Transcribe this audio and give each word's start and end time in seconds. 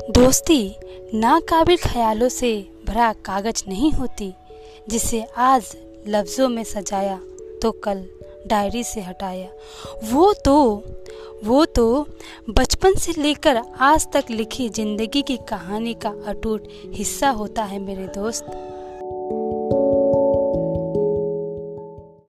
दोस्ती 0.00 0.76
नाकाबिल 1.14 1.76
ख्यालों 1.76 2.28
से 2.28 2.52
भरा 2.86 3.12
कागज़ 3.24 3.62
नहीं 3.68 3.90
होती, 3.92 4.32
जिसे 4.88 5.22
आज 5.38 5.76
लफ्ज़ों 6.08 6.48
में 6.48 6.62
सजाया 6.64 7.16
तो 7.62 7.70
कल 7.84 8.04
डायरी 8.46 8.82
से 8.84 9.00
हटाया। 9.00 9.48
वो 10.12 10.32
तो 10.44 10.56
वो 11.44 11.64
तो 11.66 12.06
बचपन 12.50 12.94
से 12.94 13.12
लेकर 13.18 13.56
आज 13.80 14.06
तक 14.12 14.30
लिखी 14.30 14.68
ज़िंदगी 14.68 15.22
की 15.22 15.36
कहानी 15.48 15.94
का 15.94 16.14
अटूट 16.26 16.68
हिस्सा 16.94 17.30
होता 17.30 17.64
है 17.64 17.78
मेरे 17.78 18.06
दोस्त। 18.14 18.50